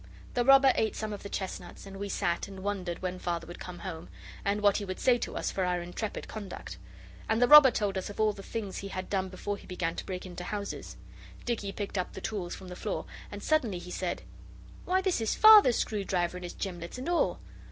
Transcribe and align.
The 0.33 0.43
robber 0.43 0.71
ate 0.73 0.95
some 0.95 1.13
of 1.13 1.21
the 1.21 1.29
chestnuts 1.29 1.85
and 1.85 1.97
we 1.97 2.09
sat 2.09 2.47
and 2.47 2.61
wondered 2.63 3.03
when 3.03 3.19
Father 3.19 3.45
would 3.45 3.59
come 3.59 3.77
home, 3.77 4.09
and 4.43 4.59
what 4.61 4.77
he 4.77 4.83
would 4.85 4.99
say 4.99 5.19
to 5.19 5.37
us 5.37 5.51
for 5.51 5.63
our 5.63 5.79
intrepid 5.79 6.27
conduct. 6.27 6.79
And 7.29 7.39
the 7.39 7.47
robber 7.47 7.69
told 7.69 7.99
us 7.99 8.09
of 8.09 8.19
all 8.19 8.33
the 8.33 8.41
things 8.41 8.79
he 8.79 8.87
had 8.87 9.11
done 9.11 9.29
before 9.29 9.57
he 9.57 9.67
began 9.67 9.93
to 9.97 10.05
break 10.07 10.25
into 10.25 10.45
houses. 10.45 10.97
Dicky 11.45 11.71
picked 11.71 11.99
up 11.99 12.13
the 12.13 12.19
tools 12.21 12.55
from 12.55 12.69
the 12.69 12.75
floor, 12.75 13.05
and 13.29 13.43
suddenly 13.43 13.77
he 13.77 13.91
said 13.91 14.23
'Why, 14.85 15.03
this 15.03 15.21
is 15.21 15.35
Father's 15.35 15.77
screwdriver 15.77 16.35
and 16.35 16.45
his 16.45 16.53
gimlets, 16.55 16.97
and 16.97 17.07
all! 17.07 17.39